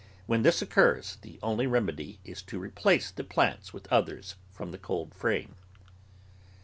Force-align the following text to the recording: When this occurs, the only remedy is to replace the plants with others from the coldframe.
When 0.25 0.41
this 0.41 0.63
occurs, 0.63 1.17
the 1.21 1.37
only 1.43 1.67
remedy 1.67 2.17
is 2.25 2.41
to 2.49 2.57
replace 2.57 3.11
the 3.11 3.23
plants 3.23 3.71
with 3.71 3.85
others 3.93 4.33
from 4.49 4.71
the 4.71 4.79
coldframe. 4.79 5.53